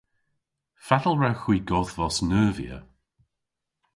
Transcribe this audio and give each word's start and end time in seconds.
Fatel 0.85 1.15
wrewgh 1.17 1.43
hwi 1.43 1.57
godhvos 1.69 2.17
neuvya? 2.29 2.77